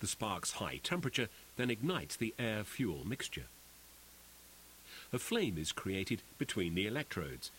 [0.00, 3.46] The spark's high temperature then ignites the air-fuel mixture.
[5.12, 7.50] A flame is created between the electrodes,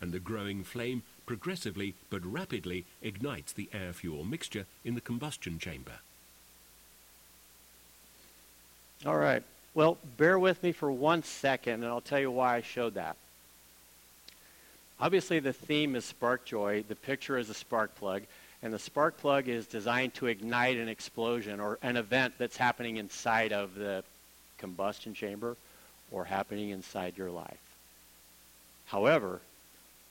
[0.00, 6.00] and the growing flame progressively but rapidly ignites the air-fuel mixture in the combustion chamber.
[9.06, 9.42] All right.
[9.74, 13.16] Well, bear with me for one second, and I'll tell you why I showed that.
[15.00, 16.84] Obviously, the theme is spark joy.
[16.88, 18.22] The picture is a spark plug.
[18.60, 22.96] And the spark plug is designed to ignite an explosion or an event that's happening
[22.96, 24.02] inside of the
[24.58, 25.56] combustion chamber
[26.10, 27.60] or happening inside your life.
[28.86, 29.40] However,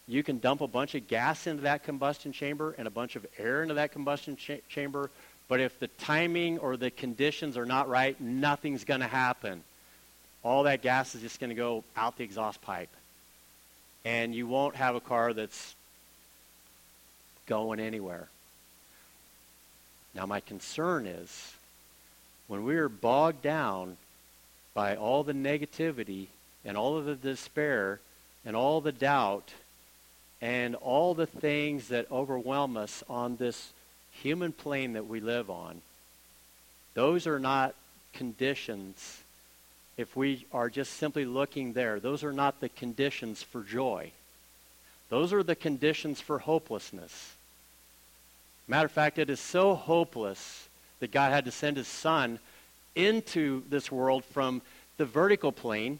[0.08, 3.26] you can dump a bunch of gas into that combustion chamber and a bunch of
[3.38, 5.10] air into that combustion cha- chamber
[5.48, 9.64] but if the timing or the conditions are not right, nothing's going to happen.
[10.44, 12.90] All that gas is just going to go out the exhaust pipe.
[14.04, 15.76] And you won't have a car that's
[17.46, 18.28] going anywhere.
[20.14, 21.54] Now, my concern is
[22.48, 23.98] when we are bogged down
[24.74, 26.28] by all the negativity
[26.66, 28.00] and all of the despair
[28.46, 29.54] and all the doubt
[30.42, 33.72] and all the things that overwhelm us on this
[34.22, 35.82] human plane that we live on,
[36.94, 37.76] those are not
[38.14, 39.22] conditions.
[39.98, 44.12] If we are just simply looking there, those are not the conditions for joy.
[45.10, 47.34] Those are the conditions for hopelessness.
[48.68, 50.68] Matter of fact, it is so hopeless
[51.00, 52.40] that God had to send his son
[52.96, 54.62] into this world from
[54.98, 56.00] the vertical plane.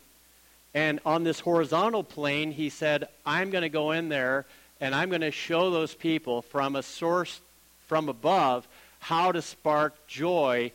[0.74, 4.46] And on this horizontal plane, he said, I'm going to go in there
[4.82, 7.40] and I'm going to show those people from a source
[7.88, 8.68] from above
[9.00, 10.72] how to spark joy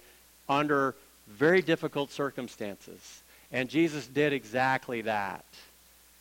[0.48, 0.94] under
[1.28, 3.22] very difficult circumstances.
[3.52, 5.44] And Jesus did exactly that.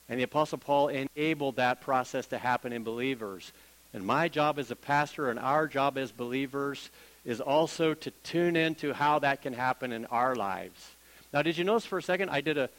[0.09, 3.51] And the Apostle Paul enabled that process to happen in believers.
[3.93, 6.89] And my job as a pastor and our job as believers
[7.23, 10.91] is also to tune into how that can happen in our lives.
[11.33, 12.69] Now, did you notice for a second I did a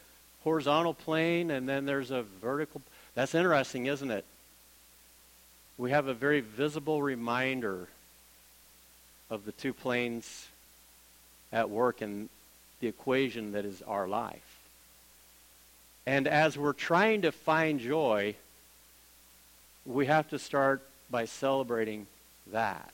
[0.44, 2.82] horizontal plane and then there's a vertical?
[3.14, 4.24] That's interesting, isn't it?
[5.78, 7.88] We have a very visible reminder
[9.32, 10.46] of the two planes
[11.54, 12.28] at work in
[12.80, 14.58] the equation that is our life.
[16.06, 18.34] And as we're trying to find joy,
[19.86, 22.06] we have to start by celebrating
[22.52, 22.92] that.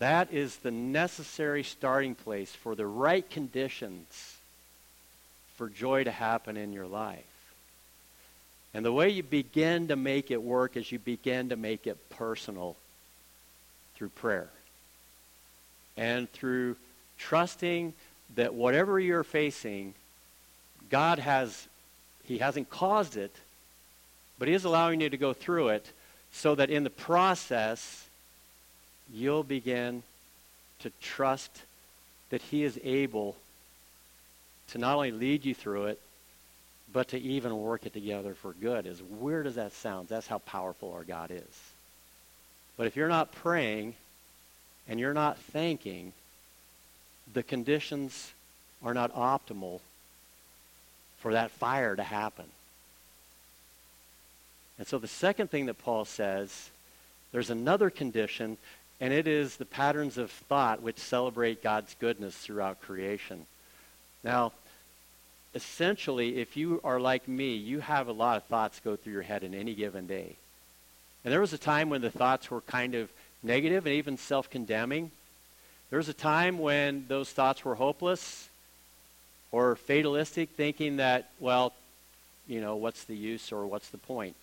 [0.00, 4.36] That is the necessary starting place for the right conditions
[5.56, 7.22] for joy to happen in your life.
[8.74, 12.10] And the way you begin to make it work is you begin to make it
[12.10, 12.74] personal
[13.94, 14.48] through prayer
[15.98, 16.76] and through
[17.18, 17.92] trusting
[18.36, 19.92] that whatever you're facing,
[20.88, 21.66] God has,
[22.24, 23.34] He hasn't caused it,
[24.38, 25.92] but He is allowing you to go through it
[26.32, 28.06] so that in the process,
[29.12, 30.04] you'll begin
[30.78, 31.62] to trust
[32.30, 33.34] that He is able
[34.68, 36.00] to not only lead you through it,
[36.92, 38.86] but to even work it together for good.
[38.86, 41.60] As weird as that sounds, that's how powerful our God is.
[42.76, 43.94] But if you're not praying
[44.88, 46.12] and you're not thanking,
[47.32, 48.32] the conditions
[48.82, 49.80] are not optimal
[51.18, 52.46] for that fire to happen.
[54.78, 56.70] And so the second thing that Paul says,
[57.32, 58.56] there's another condition,
[59.00, 63.46] and it is the patterns of thought which celebrate God's goodness throughout creation.
[64.24, 64.52] Now,
[65.54, 69.22] essentially, if you are like me, you have a lot of thoughts go through your
[69.22, 70.36] head in any given day.
[71.24, 73.10] And there was a time when the thoughts were kind of
[73.42, 75.10] negative and even self condemning.
[75.90, 78.48] There was a time when those thoughts were hopeless
[79.52, 81.72] or fatalistic, thinking that, well,
[82.46, 84.36] you know, what's the use or what's the point?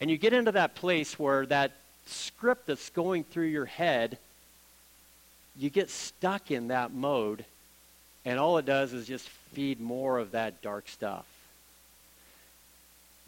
[0.00, 1.72] And you get into that place where that
[2.06, 4.18] script that's going through your head,
[5.56, 7.44] you get stuck in that mode,
[8.24, 11.26] and all it does is just feed more of that dark stuff.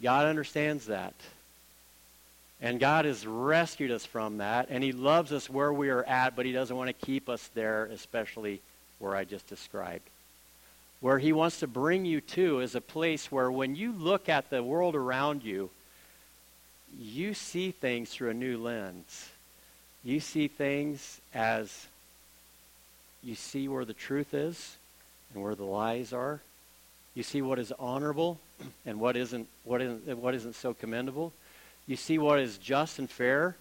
[0.01, 1.13] God understands that.
[2.61, 6.35] And God has rescued us from that, and He loves us where we are at,
[6.35, 8.61] but He doesn't want to keep us there, especially
[8.99, 10.09] where I just described.
[11.01, 14.49] Where He wants to bring you to is a place where when you look at
[14.49, 15.69] the world around you,
[16.97, 19.29] you see things through a new lens.
[20.03, 21.87] You see things as
[23.21, 24.77] you see where the truth is
[25.33, 26.39] and where the lies are.
[27.15, 28.39] You see what is honorable
[28.85, 31.33] and what isn't, what isn't, what isn't so commendable.
[31.87, 33.55] You see what is just and fair.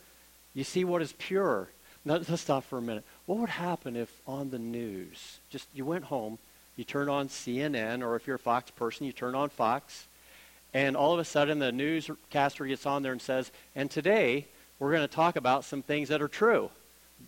[0.55, 1.69] You see what is pure.
[2.05, 3.05] Now, let's stop for a minute.
[3.27, 6.39] What would happen if on the news, just you went home,
[6.77, 10.07] you turn on CNN, or if you're a Fox person, you turn on Fox,
[10.75, 14.47] and all of a sudden the newscaster gets on there and says, and today
[14.79, 16.69] we're going to talk about some things that are true.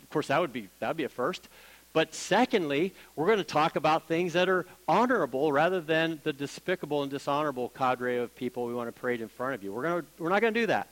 [0.03, 1.49] Of course, that would be, that would be a first.
[1.97, 7.01] But secondly, we're going to talk about things that are honorable rather than the despicable
[7.01, 9.73] and dishonorable cadre of people we want to parade in front of you.
[9.73, 10.89] We're, going to, we're not going to do that.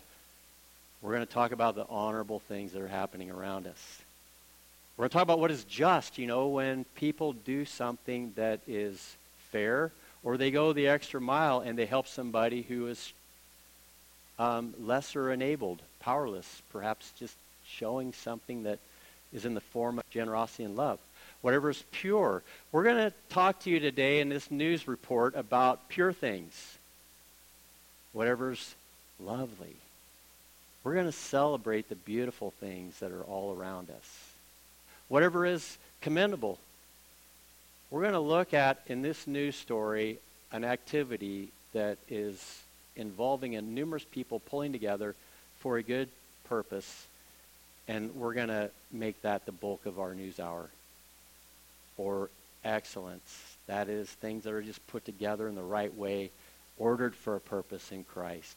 [1.03, 4.01] We're going to talk about the honorable things that are happening around us.
[4.97, 8.61] We're going to talk about what is just, you know, when people do something that
[8.67, 9.15] is
[9.51, 13.13] fair or they go the extra mile and they help somebody who is
[14.39, 17.37] um, lesser enabled, powerless, perhaps just
[17.67, 18.79] showing something that
[19.35, 20.99] is in the form of generosity and love.
[21.43, 22.43] Whatever is pure.
[22.73, 26.79] We're going to talk to you today in this news report about pure things.
[28.13, 28.75] Whatever's
[29.21, 29.77] lovely.
[30.85, 34.31] We're going to celebrate the beautiful things that are all around us.
[35.09, 36.59] Whatever is commendable.
[37.91, 40.19] We're going to look at, in this news story,
[40.53, 42.63] an activity that is
[42.97, 45.15] involving a numerous people pulling together
[45.59, 46.09] for a good
[46.49, 47.07] purpose,
[47.89, 50.69] and we're going to make that the bulk of our news hour.
[51.97, 52.31] Or
[52.65, 53.57] excellence.
[53.67, 56.31] That is things that are just put together in the right way,
[56.79, 58.57] ordered for a purpose in Christ.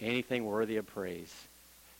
[0.00, 1.34] Anything worthy of praise.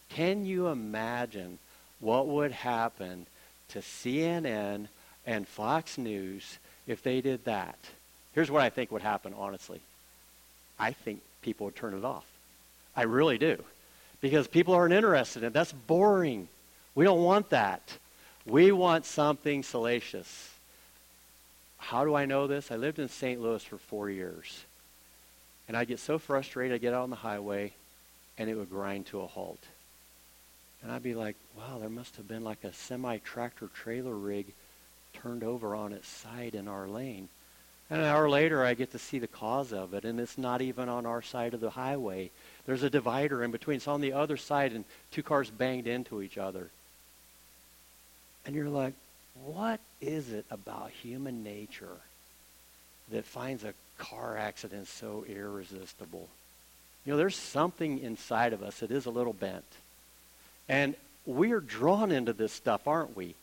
[0.09, 1.59] Can you imagine
[2.01, 3.27] what would happen
[3.73, 4.89] to CNN
[5.27, 7.79] and Fox News if they did that.
[8.35, 9.81] Here's what I think would happen, honestly.
[10.79, 12.27] I think people would turn it off.
[12.97, 13.63] I really do.
[14.23, 15.53] Because people aren't interested in it.
[15.53, 16.49] That's boring.
[16.95, 17.99] We don't want that.
[18.47, 20.49] We want something salacious.
[21.79, 22.71] how do I know this?
[22.71, 23.41] I lived in St.
[23.43, 24.65] Louis for four years.
[25.69, 27.73] And I'd get so frustrated, I'd get out on the highway,
[28.39, 29.59] and it would grind to a halt.
[30.83, 34.47] And I'd be like, wow, there must have been like a semi-tractor trailer rig
[35.13, 37.29] turned over on its side in our lane.
[37.91, 40.63] And an hour later, I get to see the cause of it, and it's not
[40.63, 42.31] even on our side of the highway.
[42.67, 43.77] There's a divider in between.
[43.77, 46.71] It's on the other side, and two cars banged into each other.
[48.47, 48.95] And you're like,
[49.45, 51.97] what is it about human nature
[53.11, 56.29] that finds a car accident so irresistible?
[57.05, 59.65] You know, there's something inside of us that is a little bent.
[60.69, 60.95] And
[61.27, 63.35] we are drawn into this stuff, aren't we?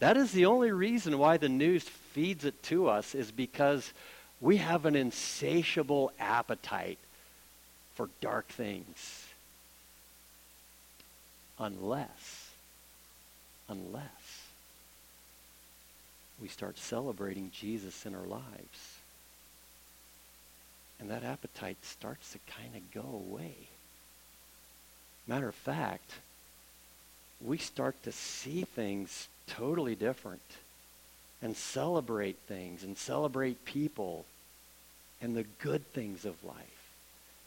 [0.00, 3.92] That is the only reason why the news feeds it to us is because
[4.40, 6.98] we have an insatiable appetite
[8.00, 9.26] for dark things.
[11.58, 12.48] Unless,
[13.68, 14.40] unless
[16.40, 18.96] we start celebrating Jesus in our lives.
[20.98, 23.52] And that appetite starts to kind of go away.
[25.26, 26.10] Matter of fact,
[27.38, 30.40] we start to see things totally different
[31.42, 34.24] and celebrate things and celebrate people
[35.20, 36.79] and the good things of life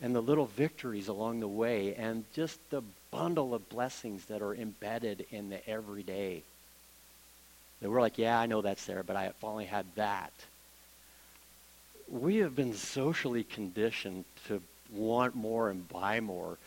[0.02, 2.82] and the little victories along the way and just the
[3.12, 6.42] bundle of blessings that are embedded in the everyday.
[7.82, 10.34] That we're like, yeah, I know that's there, but I finally had that.
[12.10, 16.58] We have been socially conditioned to want more and buy more.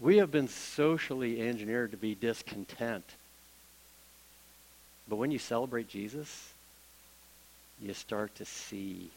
[0.00, 3.04] We have been socially engineered to be discontent.
[5.08, 6.52] But when you celebrate Jesus,
[7.80, 9.10] you start to see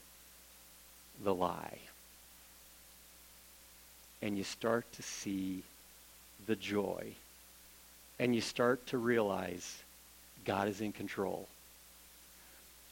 [1.23, 1.79] the lie.
[4.22, 5.63] And you start to see
[6.45, 7.13] the joy.
[8.20, 9.78] And you start to realize
[10.45, 11.47] God is in control.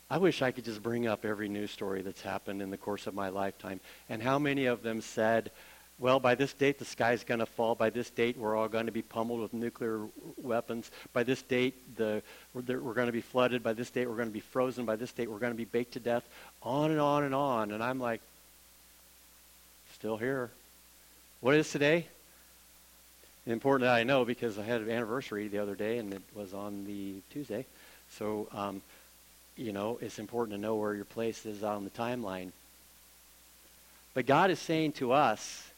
[0.10, 3.08] I wish I could just bring up every news story that's happened in the course
[3.08, 5.50] of my lifetime and how many of them said,
[5.98, 7.74] well, by this date, the sky's going to fall.
[7.74, 10.02] By this date, we're all going to be pummeled with nuclear
[10.38, 10.92] weapons.
[11.14, 12.22] By this date, the,
[12.54, 13.64] we're, we're going to be flooded.
[13.64, 14.84] By this date, we're going to be frozen.
[14.86, 16.28] By this date, we're going to be baked to death.
[16.62, 17.72] On and on and on.
[17.72, 18.20] And I'm like,
[19.94, 20.50] still here.
[21.42, 22.08] What is today?
[23.46, 26.54] Important that I know because I had an anniversary the other day, and it was
[26.54, 27.66] on the Tuesday.
[28.10, 28.82] So, um,
[29.56, 32.52] you know, it's important to know where your place is on the timeline.
[34.16, 35.70] But God is saying to us,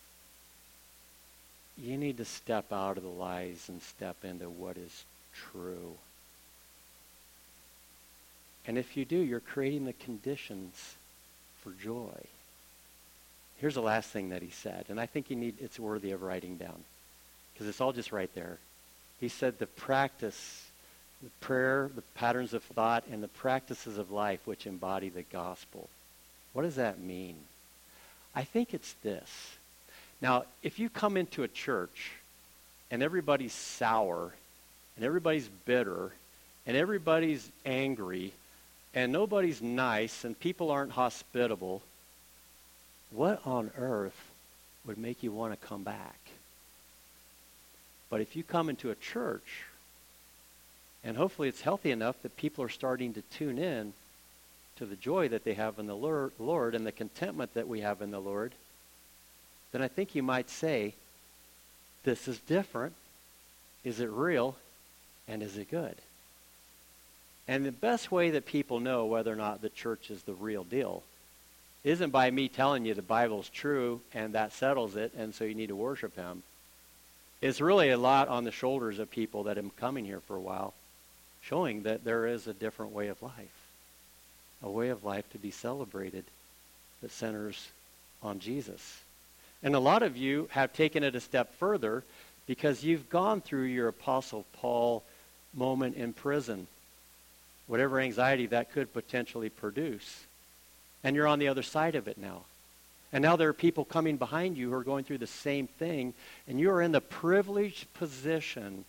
[1.78, 5.04] you need to step out of the lies and step into what is
[5.52, 5.96] true.
[8.66, 10.96] And if you do, you're creating the conditions
[11.62, 12.14] for joy.
[13.58, 16.22] Here's the last thing that he said, and I think you need it's worthy of
[16.22, 16.84] writing down
[17.54, 18.60] because it's all just right there.
[19.20, 20.66] He said the practice,
[21.24, 25.90] the prayer, the patterns of thought, and the practices of life which embody the gospel.
[26.54, 27.36] What does that mean?
[28.36, 29.56] I think it's this.
[30.22, 32.12] Now, if you come into a church
[32.92, 34.34] and everybody's sour
[34.96, 36.12] and everybody's bitter
[36.68, 38.34] and everybody's angry
[38.94, 41.82] and nobody's nice and people aren't hospitable,
[43.12, 44.32] what on earth
[44.86, 46.20] would make you want to come back?
[48.10, 49.64] But if you come into a church
[51.04, 53.94] and hopefully it's healthy enough that people are starting to tune in
[54.78, 58.02] to the joy that they have in the Lord and the contentment that we have
[58.02, 58.54] in the Lord,
[59.72, 60.94] then I think you might say,
[62.04, 62.94] this is different.
[63.84, 64.56] Is it real?
[65.28, 65.96] And is it good?
[67.48, 70.64] And the best way that people know whether or not the church is the real
[70.64, 71.04] deal
[71.88, 75.56] isn't by me telling you the Bible's true and that settles it, and so you
[75.56, 76.44] need to worship Him.
[77.42, 80.36] It's really a lot on the shoulders of people that have been coming here for
[80.36, 80.74] a while,
[81.42, 83.32] showing that there is a different way of life,
[84.62, 86.26] a way of life to be celebrated
[87.02, 87.70] that centers
[88.22, 89.00] on Jesus.
[89.64, 92.04] And a lot of you have taken it a step further
[92.48, 95.04] because you've gone through your Apostle Paul
[95.54, 96.68] moment in prison,
[97.68, 100.27] whatever anxiety that could potentially produce.
[101.04, 102.44] And you're on the other side of it now.
[103.14, 106.14] And now there are people coming behind you who are going through the same thing,
[106.48, 108.84] and you are in the privileged position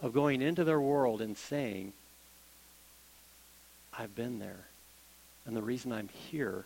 [0.00, 1.92] of going into their world and saying,
[3.98, 4.64] I've been there.
[5.44, 6.64] And the reason I'm here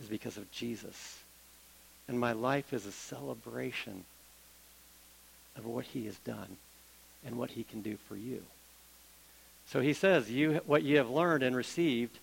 [0.00, 1.18] is because of Jesus.
[2.08, 4.04] And my life is a celebration
[5.56, 6.56] of what he has done
[7.24, 8.42] and what he can do for you.
[9.66, 12.18] So he says, you, what you have learned and received,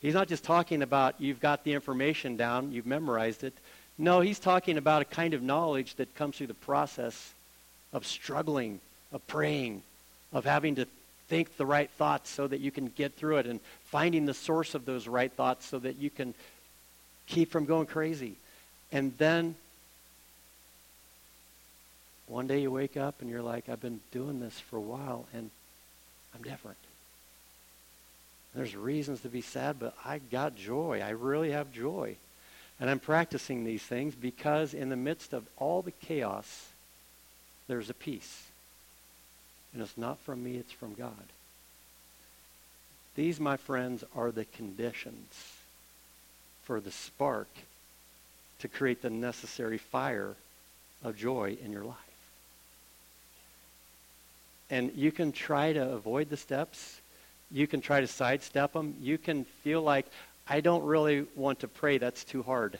[0.00, 3.54] he's not just talking about you've got the information down, you've memorized it.
[3.98, 7.32] No, he's talking about a kind of knowledge that comes through the process
[7.92, 8.80] of struggling,
[9.12, 9.82] of praying,
[10.32, 10.86] of having to
[11.28, 14.74] think the right thoughts so that you can get through it and finding the source
[14.74, 16.34] of those right thoughts so that you can
[17.26, 18.36] keep from going crazy.
[18.92, 19.56] And then
[22.26, 25.26] one day you wake up and you're like, I've been doing this for a while
[25.32, 25.50] and
[26.34, 26.78] I'm different.
[28.56, 31.02] There's reasons to be sad, but I got joy.
[31.04, 32.16] I really have joy.
[32.80, 36.68] And I'm practicing these things because in the midst of all the chaos,
[37.68, 38.44] there's a peace.
[39.74, 41.12] And it's not from me, it's from God.
[43.14, 45.52] These, my friends, are the conditions
[46.64, 47.48] for the spark
[48.60, 50.34] to create the necessary fire
[51.04, 51.96] of joy in your life.
[54.70, 57.00] And you can try to avoid the steps.
[57.50, 58.94] You can try to sidestep them.
[59.00, 60.06] You can feel like,
[60.48, 61.98] I don't really want to pray.
[61.98, 62.78] That's too hard.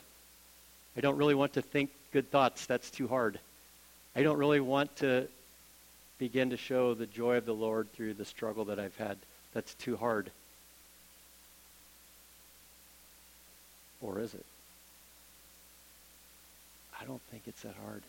[0.95, 2.65] I don't really want to think good thoughts.
[2.65, 3.39] That's too hard.
[4.15, 5.27] I don't really want to
[6.17, 9.17] begin to show the joy of the Lord through the struggle that I've had.
[9.53, 10.31] That's too hard.
[14.01, 14.45] Or is it?
[16.99, 18.01] I don't think it's that hard.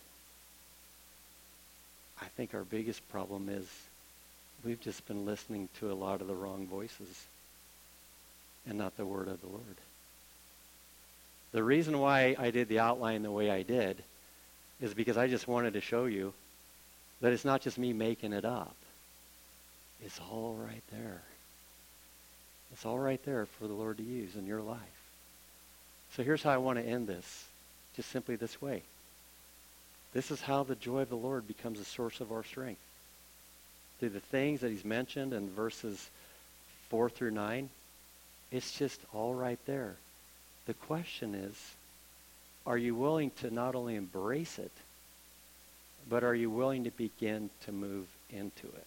[2.21, 3.67] I think our biggest problem is
[4.65, 7.27] we've just been listening to a lot of the wrong voices
[8.69, 9.63] and not the word of the Lord.
[11.53, 14.03] The reason why I did the outline the way I did
[14.81, 16.35] is because I just wanted to show you
[17.21, 18.77] that it's not just me making it up.
[20.05, 21.23] It's all right there.
[22.73, 24.79] It's all right there for the Lord to use in your life.
[26.15, 27.47] So here's how I want to end this.
[27.97, 28.83] Just simply this way.
[30.13, 32.81] This is how the joy of the Lord becomes a source of our strength.
[33.99, 36.09] Through the things that he's mentioned in verses
[36.89, 37.69] 4 through 9,
[38.53, 39.97] it's just all right there.
[40.67, 41.55] The question is,
[42.67, 44.71] are you willing to not only embrace it,
[46.09, 48.87] but are you willing to begin to move into it?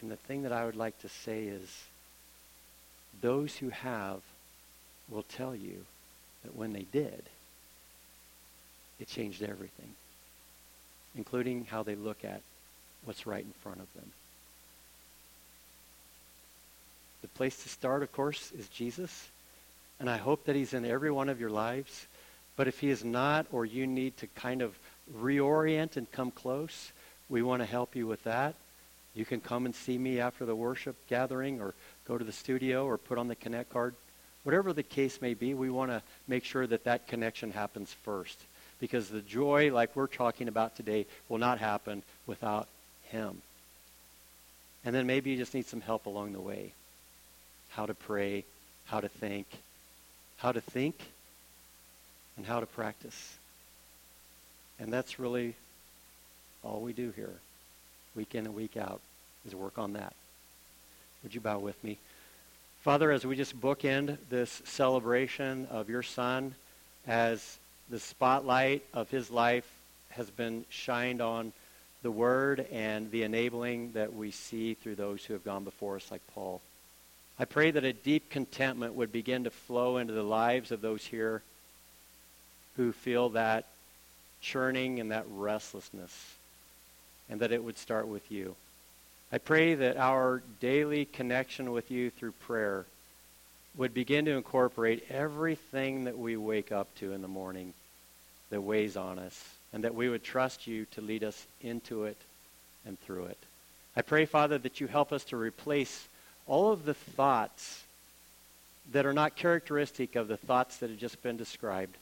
[0.00, 1.84] And the thing that I would like to say is,
[3.22, 4.20] those who have
[5.08, 5.84] will tell you
[6.42, 7.22] that when they did,
[9.00, 9.94] it changed everything,
[11.16, 12.40] including how they look at
[13.04, 14.10] what's right in front of them.
[17.22, 19.28] The place to start, of course, is Jesus.
[20.00, 22.06] And I hope that he's in every one of your lives.
[22.56, 24.74] But if he is not, or you need to kind of
[25.16, 26.92] reorient and come close,
[27.28, 28.54] we want to help you with that.
[29.14, 31.74] You can come and see me after the worship gathering or
[32.06, 33.94] go to the studio or put on the Connect card.
[34.42, 38.38] Whatever the case may be, we want to make sure that that connection happens first.
[38.80, 42.68] Because the joy, like we're talking about today, will not happen without
[43.10, 43.40] him.
[44.84, 46.72] And then maybe you just need some help along the way.
[47.70, 48.44] How to pray,
[48.86, 49.46] how to think,
[50.36, 50.96] how to think,
[52.36, 53.36] and how to practice.
[54.78, 55.54] And that's really
[56.62, 57.32] all we do here,
[58.14, 59.00] week in and week out,
[59.46, 60.14] is work on that.
[61.22, 61.98] Would you bow with me?
[62.82, 66.54] Father, as we just bookend this celebration of your Son,
[67.06, 67.58] as
[67.88, 69.70] the spotlight of his life
[70.10, 71.52] has been shined on
[72.02, 76.10] the Word and the enabling that we see through those who have gone before us,
[76.10, 76.60] like Paul.
[77.38, 81.04] I pray that a deep contentment would begin to flow into the lives of those
[81.04, 81.42] here
[82.76, 83.66] who feel that
[84.40, 86.34] churning and that restlessness,
[87.30, 88.54] and that it would start with you.
[89.32, 92.84] I pray that our daily connection with you through prayer
[93.76, 97.74] would begin to incorporate everything that we wake up to in the morning
[98.50, 102.16] that weighs on us, and that we would trust you to lead us into it
[102.86, 103.38] and through it.
[103.96, 106.06] I pray, Father, that you help us to replace
[106.46, 107.82] all of the thoughts
[108.92, 111.96] that are not characteristic of the thoughts that have just been described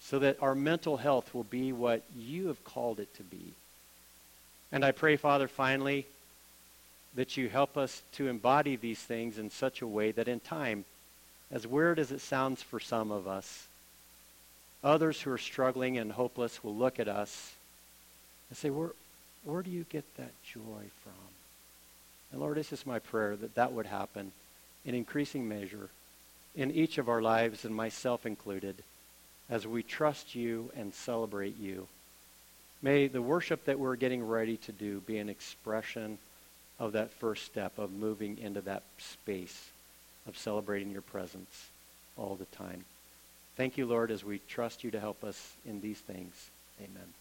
[0.00, 3.52] so that our mental health will be what you have called it to be.
[4.72, 6.06] And I pray, Father, finally,
[7.14, 10.84] that you help us to embody these things in such a way that in time,
[11.50, 13.66] as weird as it sounds for some of us,
[14.84, 17.54] others who are struggling and hopeless will look at us
[18.48, 18.90] and say, where,
[19.44, 21.12] where do you get that joy from?
[22.30, 24.32] And Lord, it's just my prayer that that would happen
[24.84, 25.88] in increasing measure
[26.54, 28.74] in each of our lives, and myself included,
[29.48, 31.86] as we trust you and celebrate you.
[32.82, 36.18] May the worship that we're getting ready to do be an expression
[36.78, 39.70] of that first step of moving into that space
[40.26, 41.68] of celebrating your presence
[42.16, 42.84] all the time.
[43.56, 46.50] Thank you, Lord, as we trust you to help us in these things.
[46.80, 47.14] Amen.